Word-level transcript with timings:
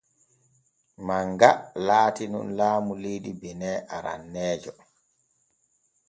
Manga 1.09 1.49
laatino 1.89 2.39
laamu 2.61 2.93
leydi 3.03 3.31
benin 3.43 3.83
aranneejo. 3.97 4.73